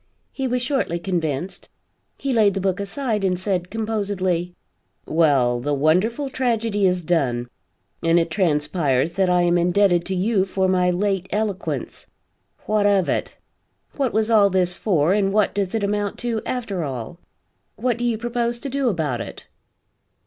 [0.31, 1.69] He was shortly convinced.
[2.17, 4.55] He laid the book aside and said, composedly:
[5.05, 7.47] "Well, the wonderful tragedy is done,
[8.01, 12.07] and it transpires that I am indebted to you for my late eloquence.
[12.65, 13.37] What of it?
[13.95, 17.19] What was all this for and what does it amount to after all?
[17.75, 19.45] What do you propose to do about it?"